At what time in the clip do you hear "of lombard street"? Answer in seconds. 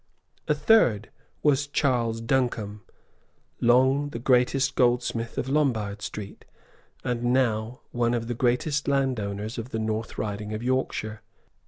5.37-6.43